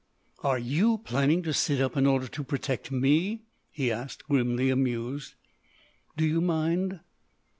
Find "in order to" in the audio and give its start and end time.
1.95-2.43